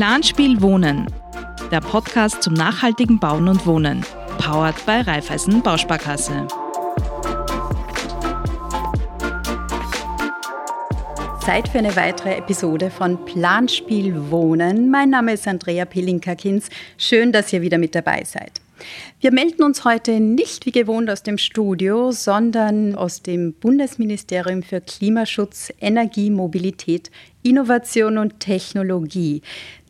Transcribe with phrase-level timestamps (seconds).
[0.00, 1.08] Planspiel Wohnen,
[1.70, 4.02] der Podcast zum nachhaltigen Bauen und Wohnen,
[4.38, 6.48] powered bei Raiffeisen Bausparkasse.
[11.44, 14.90] Zeit für eine weitere Episode von Planspiel Wohnen.
[14.90, 16.70] Mein Name ist Andrea Pilinka-Kins.
[16.96, 18.62] Schön, dass ihr wieder mit dabei seid.
[19.20, 24.80] Wir melden uns heute nicht wie gewohnt aus dem Studio, sondern aus dem Bundesministerium für
[24.80, 27.10] Klimaschutz, Energie, Mobilität,
[27.42, 29.42] Innovation und Technologie.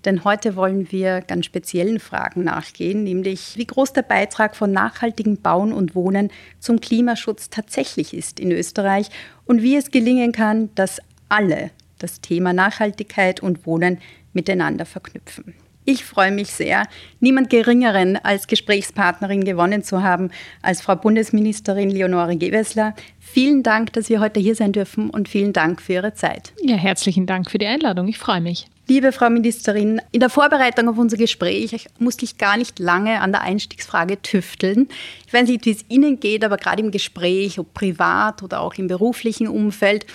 [0.04, 5.36] Denn heute wollen wir ganz speziellen Fragen nachgehen, nämlich wie groß der Beitrag von nachhaltigem
[5.36, 9.10] Bauen und Wohnen zum Klimaschutz tatsächlich ist in Österreich
[9.44, 13.98] und wie es gelingen kann, dass alle das Thema Nachhaltigkeit und Wohnen
[14.32, 15.54] miteinander verknüpfen.
[15.86, 16.86] Ich freue mich sehr,
[17.20, 20.30] niemand Geringeren als Gesprächspartnerin gewonnen zu haben
[20.62, 22.94] als Frau Bundesministerin Leonore Gewessler.
[23.18, 26.52] Vielen Dank, dass wir heute hier sein dürfen und vielen Dank für Ihre Zeit.
[26.62, 28.08] Ja, herzlichen Dank für die Einladung.
[28.08, 28.66] Ich freue mich.
[28.90, 33.30] Liebe Frau Ministerin, in der Vorbereitung auf unser Gespräch musste ich gar nicht lange an
[33.30, 34.88] der Einstiegsfrage tüfteln.
[35.28, 38.74] Ich weiß nicht, wie es Ihnen geht, aber gerade im Gespräch, ob privat oder auch
[38.74, 40.06] im beruflichen Umfeld,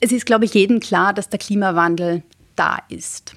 [0.00, 2.22] es ist, glaube ich, jedem klar, dass der Klimawandel
[2.54, 3.34] da ist.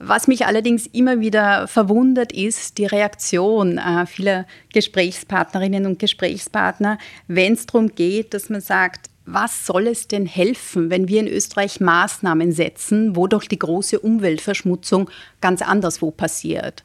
[0.00, 7.52] Was mich allerdings immer wieder verwundert, ist die Reaktion äh, vieler Gesprächspartnerinnen und Gesprächspartner, wenn
[7.52, 11.80] es darum geht, dass man sagt, was soll es denn helfen, wenn wir in Österreich
[11.80, 15.10] Maßnahmen setzen, wo doch die große Umweltverschmutzung
[15.40, 16.84] ganz anderswo passiert?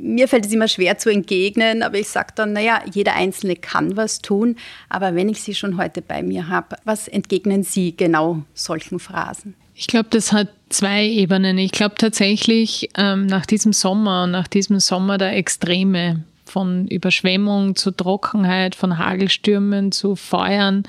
[0.00, 3.96] Mir fällt es immer schwer zu entgegnen, aber ich sage dann, naja, jeder Einzelne kann
[3.96, 4.56] was tun.
[4.88, 9.54] Aber wenn ich Sie schon heute bei mir habe, was entgegnen Sie genau solchen Phrasen?
[9.74, 11.58] Ich glaube, das hat zwei Ebenen.
[11.58, 17.90] Ich glaube tatsächlich, ähm, nach diesem Sommer, nach diesem Sommer der Extreme, von Überschwemmung zu
[17.90, 20.84] Trockenheit, von Hagelstürmen zu Feuern,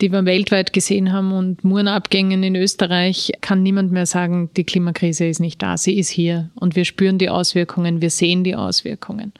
[0.00, 5.26] die wir weltweit gesehen haben und Murenabgängen in Österreich, kann niemand mehr sagen, die Klimakrise
[5.26, 5.76] ist nicht da.
[5.76, 9.32] Sie ist hier und wir spüren die Auswirkungen, wir sehen die Auswirkungen.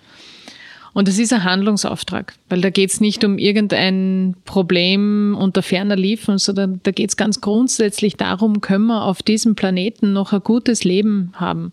[0.95, 5.94] Und es ist ein Handlungsauftrag, weil da geht es nicht um irgendein Problem unter ferner
[5.94, 10.41] Liefen, sondern da geht es ganz grundsätzlich darum, können wir auf diesem Planeten noch ein
[10.43, 11.71] gutes Leben haben?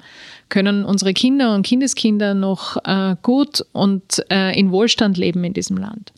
[0.50, 5.78] Können unsere Kinder und Kindeskinder noch äh, gut und äh, in Wohlstand leben in diesem
[5.78, 6.14] Land?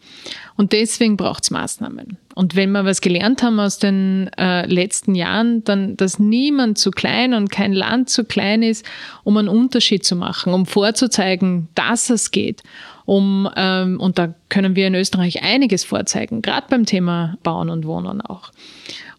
[0.58, 2.18] Und deswegen braucht es Maßnahmen.
[2.38, 6.92] Und wenn wir was gelernt haben aus den äh, letzten Jahren, dann, dass niemand zu
[6.92, 8.86] klein und kein Land zu klein ist,
[9.24, 12.62] um einen Unterschied zu machen, um vorzuzeigen, dass es geht
[13.08, 17.88] um, ähm, und da können wir in Österreich einiges vorzeigen, gerade beim Thema Bauen und
[17.88, 18.52] Wohnen auch.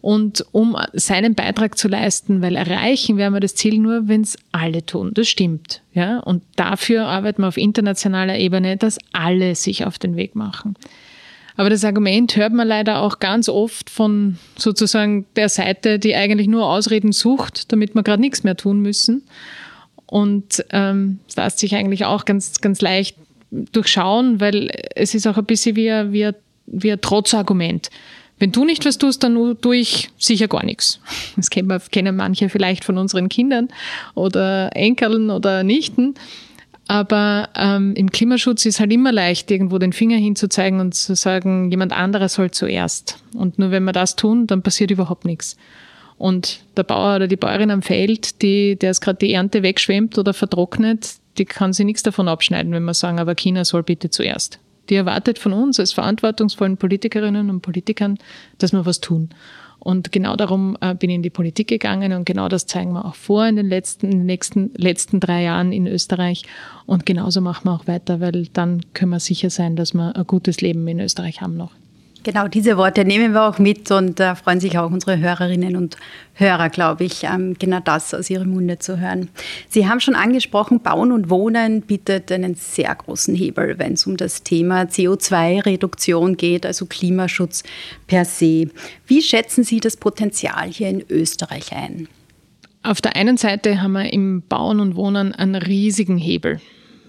[0.03, 4.37] Und um seinen Beitrag zu leisten, weil erreichen werden wir das Ziel nur, wenn es
[4.53, 5.13] alle tun.
[5.15, 5.81] Das stimmt.
[5.95, 6.19] Ja?
[6.19, 10.77] Und dafür arbeiten wir auf internationaler Ebene, dass alle sich auf den Weg machen.
[11.59, 16.47] Aber das Argument hört man leider auch ganz oft von sozusagen der Seite, die eigentlich
[16.47, 19.25] nur Ausreden sucht, damit wir gerade nichts mehr tun müssen.
[20.07, 23.17] Und ähm, das lässt sich eigentlich auch ganz, ganz leicht
[23.51, 26.35] durchschauen, weil es ist auch ein bisschen wie ein, wie ein,
[26.67, 27.91] wie ein Trotzargument.
[28.39, 31.01] Wenn du nicht was tust, dann tue ich sicher gar nichts.
[31.35, 33.67] Das kennen, kennen manche vielleicht von unseren Kindern
[34.15, 36.15] oder Enkeln oder Nichten.
[36.89, 41.71] Aber ähm, im Klimaschutz ist halt immer leicht, irgendwo den Finger hinzuzeigen und zu sagen,
[41.71, 43.23] jemand anderer soll zuerst.
[43.35, 45.59] Und nur wenn wir das tun, dann passiert überhaupt nichts.
[46.17, 50.17] Und der Bauer oder die Bäuerin am Feld, die, der es gerade die Ernte wegschwemmt
[50.17, 54.09] oder vertrocknet, die kann sich nichts davon abschneiden, wenn wir sagen, aber China soll bitte
[54.09, 54.59] zuerst.
[54.89, 58.19] Die erwartet von uns als verantwortungsvollen Politikerinnen und Politikern,
[58.57, 59.29] dass wir was tun.
[59.89, 63.07] Und genau darum äh, bin ich in die Politik gegangen und genau das zeigen wir
[63.07, 66.45] auch vor in den letzten, in den nächsten, letzten drei Jahren in Österreich.
[66.85, 70.27] Und genauso machen wir auch weiter, weil dann können wir sicher sein, dass wir ein
[70.27, 71.71] gutes Leben in Österreich haben noch.
[72.25, 75.77] Genau, diese Worte nehmen wir auch mit und da äh, freuen sich auch unsere Hörerinnen
[75.77, 75.97] und
[76.35, 79.29] Hörer, glaube ich, ähm, genau das aus Ihrem Munde zu hören.
[79.69, 84.17] Sie haben schon angesprochen, Bauen und Wohnen bietet einen sehr großen Hebel, wenn es um
[84.17, 87.63] das Thema CO2-Reduktion geht, also Klimaschutz
[88.07, 88.69] per se.
[89.07, 92.09] Wie schätzen Sie das Potenzial hier in Österreich ein?
[92.83, 96.61] Auf der einen Seite haben wir im Bauen und Wohnen einen riesigen Hebel.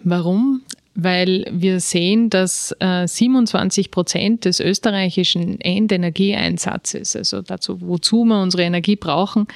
[0.03, 0.61] Warum?
[1.03, 8.63] Weil wir sehen, dass äh, 27 Prozent des österreichischen Endenergieeinsatzes, also dazu, wozu wir unsere
[8.63, 9.47] Energie brauchen,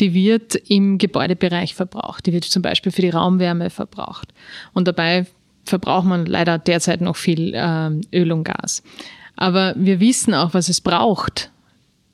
[0.00, 2.26] die wird im Gebäudebereich verbraucht.
[2.26, 4.28] Die wird zum Beispiel für die Raumwärme verbraucht.
[4.72, 5.26] Und dabei
[5.64, 8.82] verbraucht man leider derzeit noch viel äh, Öl und Gas.
[9.36, 11.50] Aber wir wissen auch, was es braucht,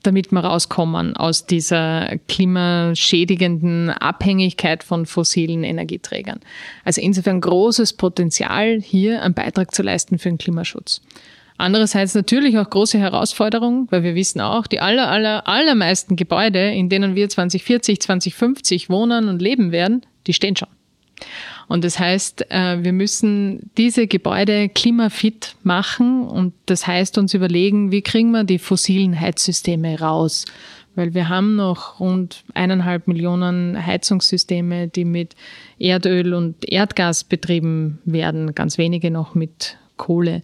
[0.03, 6.39] damit wir rauskommen aus dieser klimaschädigenden Abhängigkeit von fossilen Energieträgern.
[6.83, 11.01] Also insofern großes Potenzial, hier einen Beitrag zu leisten für den Klimaschutz.
[11.57, 16.89] Andererseits natürlich auch große Herausforderungen, weil wir wissen auch, die aller, aller, allermeisten Gebäude, in
[16.89, 20.69] denen wir 2040, 2050 wohnen und leben werden, Die stehen schon.
[21.67, 27.91] Und das heißt, äh, wir müssen diese Gebäude klimafit machen und das heißt uns überlegen,
[27.91, 30.45] wie kriegen wir die fossilen Heizsysteme raus?
[30.95, 35.35] Weil wir haben noch rund eineinhalb Millionen Heizungssysteme, die mit
[35.79, 40.43] Erdöl und Erdgas betrieben werden, ganz wenige noch mit Kohle.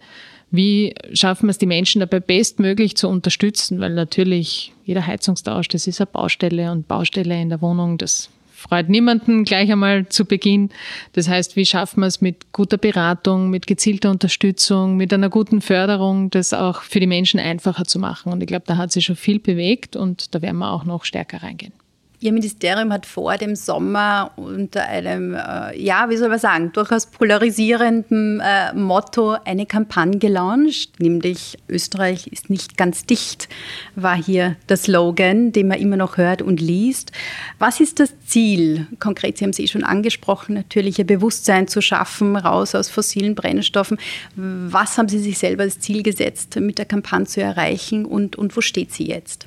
[0.50, 3.80] Wie schaffen wir es, die Menschen dabei bestmöglich zu unterstützen?
[3.80, 8.88] Weil natürlich jeder Heizungstausch, das ist eine Baustelle und Baustelle in der Wohnung, das freut
[8.88, 10.70] niemanden gleich einmal zu Beginn.
[11.12, 15.60] Das heißt, wie schaffen wir es mit guter Beratung, mit gezielter Unterstützung, mit einer guten
[15.60, 18.32] Förderung, das auch für die Menschen einfacher zu machen?
[18.32, 21.04] Und ich glaube, da hat sich schon viel bewegt und da werden wir auch noch
[21.04, 21.72] stärker reingehen.
[22.20, 27.06] Ihr Ministerium hat vor dem Sommer unter einem, äh, ja, wie soll man sagen, durchaus
[27.06, 33.48] polarisierenden äh, Motto eine Kampagne gelauncht, nämlich Österreich ist nicht ganz dicht,
[33.94, 37.12] war hier der Slogan, den man immer noch hört und liest.
[37.60, 38.88] Was ist das Ziel?
[38.98, 43.36] Konkret, Sie haben es eh schon angesprochen, natürlich ein Bewusstsein zu schaffen, raus aus fossilen
[43.36, 43.96] Brennstoffen.
[44.34, 48.56] Was haben Sie sich selber als Ziel gesetzt, mit der Kampagne zu erreichen und, und
[48.56, 49.46] wo steht sie jetzt?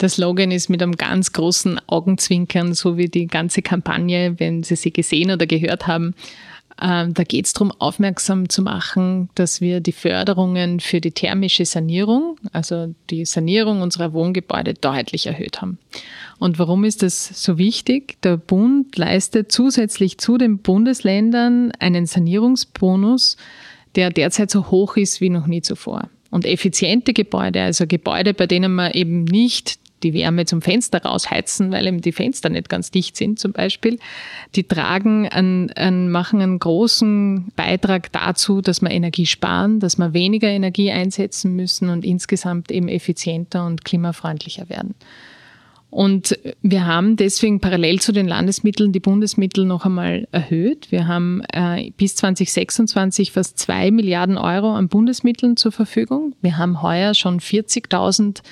[0.00, 4.76] Der Slogan ist mit einem ganz großen Augenzwinkern, so wie die ganze Kampagne, wenn Sie
[4.76, 6.14] sie gesehen oder gehört haben.
[6.80, 11.66] Ähm, da geht es darum, aufmerksam zu machen, dass wir die Förderungen für die thermische
[11.66, 15.78] Sanierung, also die Sanierung unserer Wohngebäude, deutlich erhöht haben.
[16.38, 18.16] Und warum ist das so wichtig?
[18.22, 23.36] Der Bund leistet zusätzlich zu den Bundesländern einen Sanierungsbonus,
[23.96, 26.08] der derzeit so hoch ist wie noch nie zuvor.
[26.30, 31.70] Und effiziente Gebäude, also Gebäude, bei denen man eben nicht die Wärme zum Fenster rausheizen,
[31.70, 33.98] weil eben die Fenster nicht ganz dicht sind zum Beispiel.
[34.54, 40.12] Die tragen einen, einen, machen einen großen Beitrag dazu, dass wir Energie sparen, dass wir
[40.12, 44.94] weniger Energie einsetzen müssen und insgesamt eben effizienter und klimafreundlicher werden.
[45.90, 50.92] Und wir haben deswegen parallel zu den Landesmitteln die Bundesmittel noch einmal erhöht.
[50.92, 56.34] Wir haben äh, bis 2026 fast zwei Milliarden Euro an Bundesmitteln zur Verfügung.
[56.42, 58.42] Wir haben heuer schon 40.000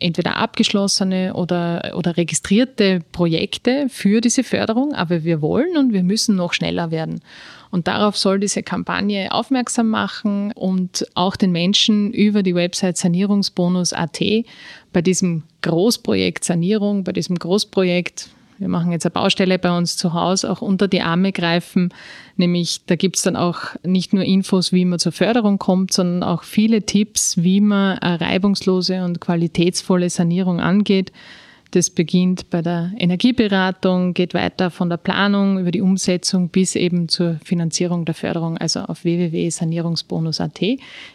[0.00, 6.34] entweder abgeschlossene oder, oder registrierte Projekte für diese Förderung, aber wir wollen und wir müssen
[6.34, 7.20] noch schneller werden.
[7.70, 14.20] Und darauf soll diese Kampagne aufmerksam machen und auch den Menschen über die Website sanierungsbonus.at
[14.92, 20.14] bei diesem Großprojekt Sanierung, bei diesem Großprojekt, wir machen jetzt eine Baustelle bei uns zu
[20.14, 21.94] Hause, auch unter die Arme greifen.
[22.36, 26.24] Nämlich, da gibt es dann auch nicht nur Infos, wie man zur Förderung kommt, sondern
[26.24, 31.12] auch viele Tipps, wie man eine reibungslose und qualitätsvolle Sanierung angeht.
[31.72, 37.10] Das beginnt bei der Energieberatung, geht weiter von der Planung über die Umsetzung bis eben
[37.10, 38.56] zur Finanzierung der Förderung.
[38.56, 40.60] Also auf www.sanierungsbonus.at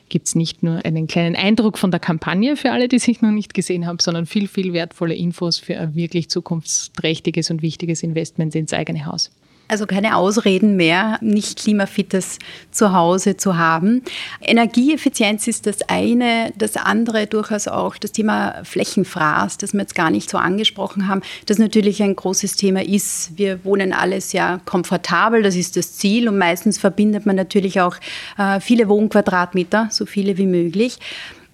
[0.09, 3.31] gibt es nicht nur einen kleinen Eindruck von der Kampagne für alle, die sich noch
[3.31, 8.53] nicht gesehen haben, sondern viel, viel wertvolle Infos für ein wirklich zukunftsträchtiges und wichtiges Investment
[8.53, 9.31] ins eigene Haus.
[9.69, 12.37] Also keine Ausreden mehr, nicht klimafittes
[12.69, 14.03] Zuhause zu haben.
[14.41, 20.09] Energieeffizienz ist das eine, das andere durchaus auch das Thema Flächenfraß, das wir jetzt gar
[20.09, 23.37] nicht so angesprochen haben, das natürlich ein großes Thema ist.
[23.37, 27.95] Wir wohnen alle sehr komfortabel, das ist das Ziel und meistens verbindet man natürlich auch
[28.37, 30.99] äh, viele Wohnquadratmeter, so viele wie möglich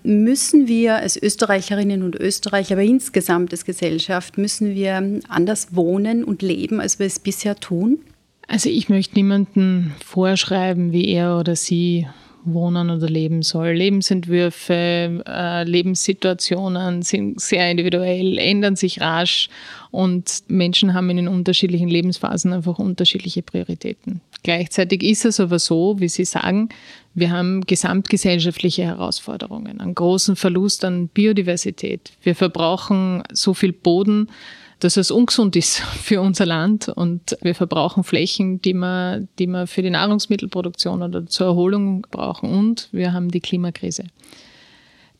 [0.04, 6.42] müssen wir als Österreicherinnen und Österreicher, aber insgesamt als Gesellschaft, müssen wir anders wohnen und
[6.42, 8.00] leben, als wir es bisher tun?
[8.48, 12.08] Also ich möchte niemanden vorschreiben, wie er oder sie
[12.46, 13.72] wohnen oder leben soll.
[13.72, 19.50] Lebensentwürfe, äh, Lebenssituationen sind sehr individuell, ändern sich rasch
[19.92, 24.22] und Menschen haben in den unterschiedlichen Lebensphasen einfach unterschiedliche Prioritäten.
[24.44, 26.70] Gleichzeitig ist es aber so, wie Sie sagen,
[27.14, 32.12] wir haben gesamtgesellschaftliche Herausforderungen, einen großen Verlust an Biodiversität.
[32.24, 34.30] Wir verbrauchen so viel Boden,
[34.80, 39.68] dass es ungesund ist für unser Land und wir verbrauchen Flächen, die wir, die wir
[39.68, 44.06] für die Nahrungsmittelproduktion oder zur Erholung brauchen und wir haben die Klimakrise.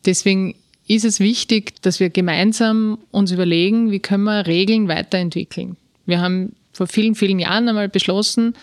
[0.04, 0.54] Deswegen
[0.86, 5.76] ist es wichtig, dass wir gemeinsam uns überlegen, wie können wir Regeln weiterentwickeln.
[6.06, 8.54] Wir haben vor vielen, vielen Jahren einmal beschlossen,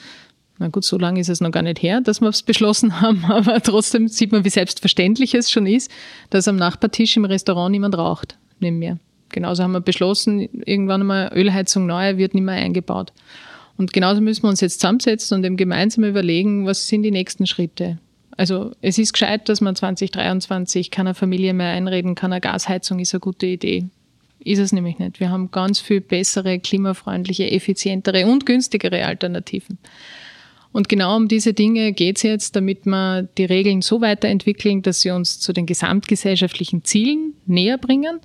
[0.60, 3.24] na gut, so lange ist es noch gar nicht her, dass wir es beschlossen haben,
[3.25, 5.92] aber trotzdem sieht man, wie selbstverständlich es schon ist,
[6.32, 8.98] dass am Nachbartisch im Restaurant niemand raucht, neben mir.
[9.29, 13.13] Genauso haben wir beschlossen, irgendwann einmal Ölheizung neu wird nicht mehr eingebaut.
[13.77, 17.46] Und genauso müssen wir uns jetzt zusammensetzen und eben gemeinsam überlegen, was sind die nächsten
[17.46, 18.00] Schritte.
[18.36, 23.13] Also es ist gescheit, dass man 2023 keiner Familie mehr einreden kann, eine Gasheizung ist
[23.13, 23.86] eine gute Idee.
[24.39, 25.19] Ist es nämlich nicht.
[25.19, 29.79] Wir haben ganz viel bessere, klimafreundliche, effizientere und günstigere Alternativen.
[30.72, 35.01] Und genau um diese Dinge geht es jetzt, damit wir die Regeln so weiterentwickeln, dass
[35.01, 38.19] sie uns zu den gesamtgesellschaftlichen Zielen näher bringen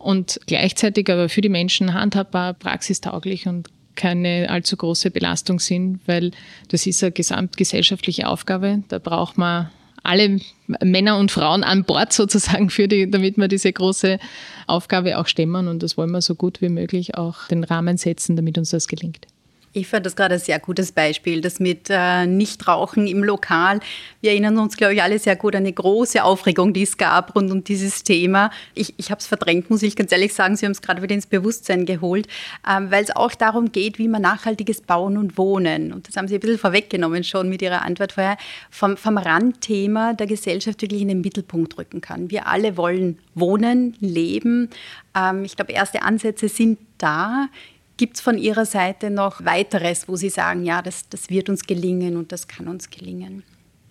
[0.00, 6.30] und gleichzeitig aber für die Menschen handhabbar, praxistauglich und keine allzu große Belastung sind, weil
[6.68, 8.82] das ist eine gesamtgesellschaftliche Aufgabe.
[8.88, 9.68] Da braucht man
[10.02, 10.40] alle
[10.82, 14.18] Männer und Frauen an Bord sozusagen, für die, damit wir diese große
[14.66, 15.68] Aufgabe auch stemmen.
[15.68, 18.88] Und das wollen wir so gut wie möglich auch den Rahmen setzen, damit uns das
[18.88, 19.26] gelingt.
[19.72, 23.78] Ich fand das gerade ein sehr gutes Beispiel, das mit äh, Nichtrauchen im Lokal.
[24.20, 27.36] Wir erinnern uns, glaube ich, alle sehr gut an eine große Aufregung, die es gab
[27.36, 28.50] rund um dieses Thema.
[28.74, 30.56] Ich, ich habe es verdrängt, muss ich ganz ehrlich sagen.
[30.56, 32.26] Sie haben es gerade wieder ins Bewusstsein geholt,
[32.68, 36.26] ähm, weil es auch darum geht, wie man nachhaltiges Bauen und Wohnen, und das haben
[36.26, 38.38] Sie ein bisschen vorweggenommen schon mit Ihrer Antwort vorher,
[38.70, 42.28] vom, vom Randthema der Gesellschaft wirklich in den Mittelpunkt rücken kann.
[42.32, 44.70] Wir alle wollen wohnen, leben.
[45.16, 47.46] Ähm, ich glaube, erste Ansätze sind da.
[48.00, 51.64] Gibt es von Ihrer Seite noch weiteres, wo Sie sagen, ja, das, das wird uns
[51.64, 53.42] gelingen und das kann uns gelingen?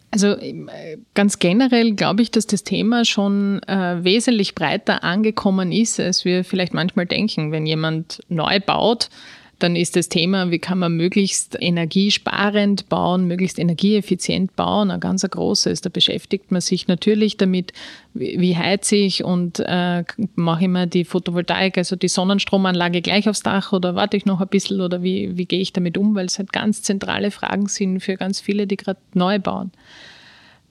[0.10, 6.00] Also äh, ganz generell glaube ich, dass das Thema schon äh, wesentlich breiter angekommen ist,
[6.00, 7.52] als wir vielleicht manchmal denken.
[7.52, 9.12] Wenn jemand neu baut,
[9.60, 15.24] dann ist das Thema, wie kann man möglichst energiesparend bauen, möglichst energieeffizient bauen, ein ganz
[15.24, 15.82] großes.
[15.82, 17.74] Da beschäftigt man sich natürlich damit,
[18.14, 20.04] wie heize ich und äh,
[20.36, 24.42] mache ich mir die Photovoltaik, also die Sonnenstromanlage gleich aufs Dach oder warte ich noch
[24.42, 27.68] ein bisschen oder wie, wie gehe ich damit um, weil es halt ganz zentrale Fragen
[27.68, 29.72] sind für ganz viele, die gerade neu bauen.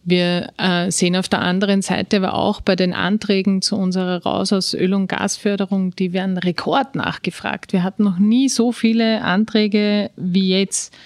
[0.04, 4.52] Wir äh, sehen auf der anderen Seite aber auch bei den Anträgen zu unserer Raus
[4.52, 7.72] aus Öl- und Gasförderung, die werden Rekord nachgefragt.
[7.72, 10.96] Wir hatten noch nie so viele Anträge wie jetzt.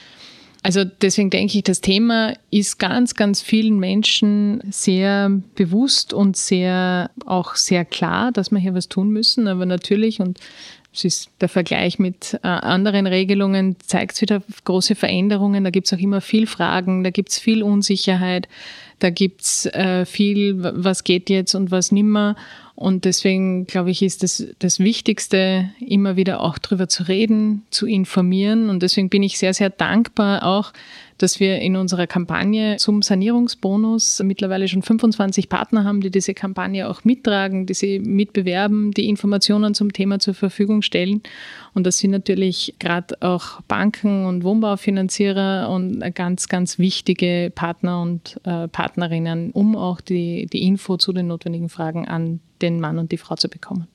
[0.64, 7.10] Also deswegen denke ich, das Thema ist ganz, ganz vielen Menschen sehr bewusst und sehr
[7.26, 9.48] auch sehr klar, dass wir hier was tun müssen.
[9.48, 10.38] Aber natürlich, und
[10.94, 15.64] es ist der Vergleich mit äh, anderen Regelungen, zeigt es wieder große Veränderungen.
[15.64, 18.46] Da gibt es auch immer viel Fragen, da gibt es viel Unsicherheit.
[18.98, 22.36] Da gibt's äh, viel, was geht jetzt und was nimmer.
[22.82, 27.86] Und deswegen, glaube ich, ist das, das Wichtigste, immer wieder auch drüber zu reden, zu
[27.86, 28.68] informieren.
[28.70, 30.72] Und deswegen bin ich sehr, sehr dankbar auch,
[31.16, 36.90] dass wir in unserer Kampagne zum Sanierungsbonus mittlerweile schon 25 Partner haben, die diese Kampagne
[36.90, 41.22] auch mittragen, die sie mitbewerben, die Informationen zum Thema zur Verfügung stellen.
[41.74, 48.38] Und das sind natürlich gerade auch Banken und Wohnbaufinanzierer und ganz, ganz wichtige Partner und
[48.44, 53.10] äh, Partnerinnen, um auch die, die Info zu den notwendigen Fragen an den Mann und
[53.10, 53.88] die Frau zu bekommen.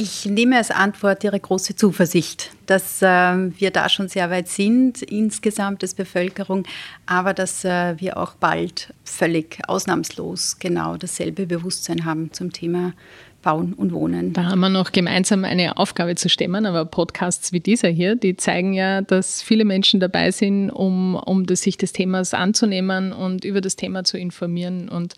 [0.00, 5.02] Ich nehme als Antwort Ihre große Zuversicht, dass äh, wir da schon sehr weit sind,
[5.02, 6.62] insgesamt als Bevölkerung,
[7.04, 12.92] aber dass äh, wir auch bald völlig ausnahmslos genau dasselbe Bewusstsein haben zum Thema
[13.42, 14.32] Bauen und Wohnen.
[14.32, 18.36] Da haben wir noch gemeinsam eine Aufgabe zu stemmen, aber Podcasts wie dieser hier, die
[18.36, 23.44] zeigen ja, dass viele Menschen dabei sind, um, um das, sich des Themas anzunehmen und
[23.44, 24.88] über das Thema zu informieren.
[24.88, 25.14] Und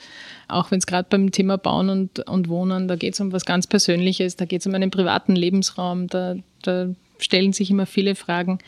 [0.48, 3.46] auch wenn es gerade beim Thema Bauen und, und Wohnen, da geht es um was
[3.46, 8.14] ganz Persönliches, da geht es um einen privaten Lebensraum, da, da stellen sich immer viele
[8.14, 8.58] Fragen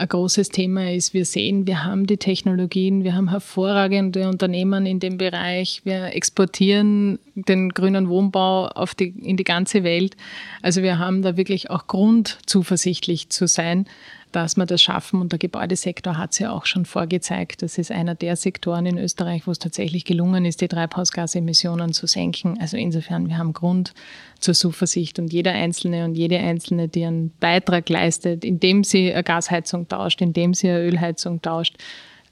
[0.00, 1.12] ein großes Thema ist.
[1.12, 7.18] Wir sehen, wir haben die Technologien, wir haben hervorragende Unternehmen in dem Bereich, wir exportieren
[7.34, 10.16] den grünen Wohnbau auf die, in die ganze Welt.
[10.62, 13.86] Also wir haben da wirklich auch Grund, zuversichtlich zu sein
[14.32, 15.20] dass wir das schaffen.
[15.20, 17.62] Und der Gebäudesektor hat es ja auch schon vorgezeigt.
[17.62, 22.06] Das ist einer der Sektoren in Österreich, wo es tatsächlich gelungen ist, die Treibhausgasemissionen zu
[22.06, 22.58] senken.
[22.60, 23.94] Also insofern, wir haben Grund
[24.38, 25.18] zur Zuversicht.
[25.18, 30.20] Und jeder Einzelne und jede Einzelne, die einen Beitrag leistet, indem sie eine Gasheizung tauscht,
[30.20, 31.76] indem sie eine Ölheizung tauscht,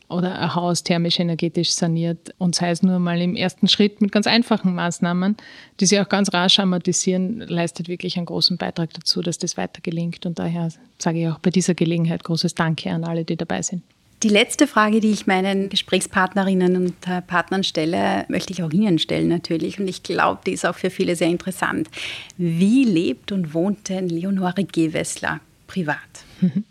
[0.09, 4.13] oder ein Haus thermisch energetisch saniert und sei es nur mal im ersten Schritt mit
[4.13, 5.37] ganz einfachen Maßnahmen,
[5.81, 9.81] die sich auch ganz rasch amortisieren, leistet wirklich einen großen Beitrag dazu, dass das weiter
[9.83, 10.25] gelingt.
[10.25, 13.83] Und daher sage ich auch bei dieser Gelegenheit großes Danke an alle, die dabei sind.
[14.25, 19.29] Die letzte Frage, die ich meinen Gesprächspartnerinnen und Partnern stelle, möchte ich auch Ihnen stellen
[19.29, 19.79] natürlich.
[19.79, 21.89] Und ich glaube, die ist auch für viele sehr interessant.
[22.37, 25.39] Wie lebt und wohnt denn Leonore Gewessler
[25.69, 25.99] privat?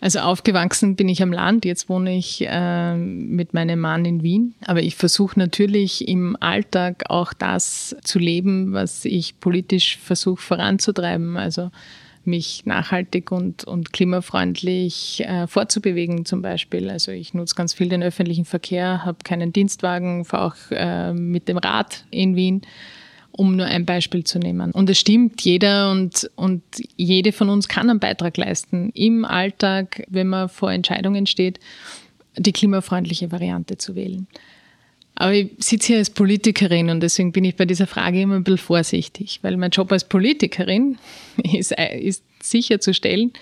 [0.00, 4.54] Also aufgewachsen bin ich am Land, jetzt wohne ich äh, mit meinem Mann in Wien,
[4.66, 11.38] aber ich versuche natürlich im Alltag auch das zu leben, was ich politisch versuche voranzutreiben.
[11.38, 11.70] Also
[12.26, 16.90] mich nachhaltig und, und klimafreundlich äh, fortzubewegen zum Beispiel.
[16.90, 21.48] Also ich nutze ganz viel den öffentlichen Verkehr, habe keinen Dienstwagen, fahre auch äh, mit
[21.48, 22.62] dem Rad in Wien
[23.36, 24.72] um nur ein Beispiel zu nehmen.
[24.72, 26.62] Und es stimmt, jeder und, und
[26.96, 31.60] jede von uns kann einen Beitrag leisten, im Alltag, wenn man vor Entscheidungen steht,
[32.36, 34.26] die klimafreundliche Variante zu wählen.
[35.14, 38.44] Aber ich sitze hier als Politikerin und deswegen bin ich bei dieser Frage immer ein
[38.44, 40.98] bisschen vorsichtig, weil mein Job als Politikerin
[41.52, 43.32] ist, ist sicherzustellen,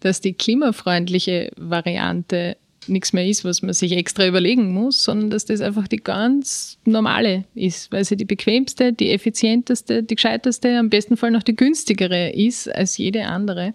[0.00, 2.56] dass die klimafreundliche Variante
[2.88, 6.78] nichts mehr ist, was man sich extra überlegen muss, sondern dass das einfach die ganz
[6.84, 11.56] normale ist, weil sie die bequemste, die effizienteste, die gescheiteste, am besten Fall noch die
[11.56, 13.74] günstigere ist als jede andere.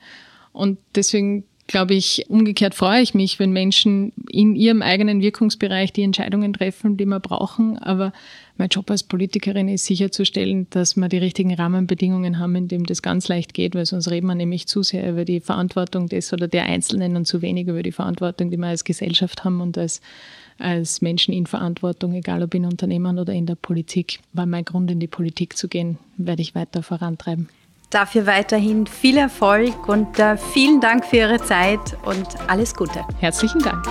[0.51, 6.03] Und deswegen glaube ich, umgekehrt freue ich mich, wenn Menschen in ihrem eigenen Wirkungsbereich die
[6.03, 7.77] Entscheidungen treffen, die wir brauchen.
[7.77, 8.13] Aber
[8.55, 13.01] mein Job als Politikerin ist sicherzustellen, dass wir die richtigen Rahmenbedingungen haben, in dem das
[13.01, 16.47] ganz leicht geht, weil sonst reden wir nämlich zu sehr über die Verantwortung des oder
[16.47, 20.01] der Einzelnen und zu wenig über die Verantwortung, die wir als Gesellschaft haben und als,
[20.57, 24.21] als Menschen in Verantwortung, egal ob in Unternehmen oder in der Politik.
[24.31, 27.49] War mein Grund, in die Politik zu gehen, werde ich weiter vorantreiben.
[27.89, 33.05] Dafür weiterhin viel Erfolg und äh, vielen Dank für Ihre Zeit und alles Gute.
[33.19, 33.87] Herzlichen Dank.